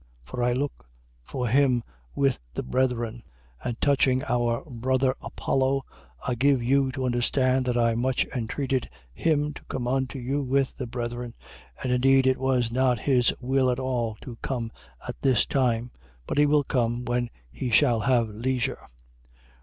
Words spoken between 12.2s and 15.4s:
it was not his will at all to come at